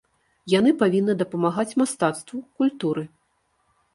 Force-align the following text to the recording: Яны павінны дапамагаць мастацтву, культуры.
Яны 0.51 0.71
павінны 0.79 1.13
дапамагаць 1.19 1.75
мастацтву, 1.81 2.39
культуры. 2.63 3.03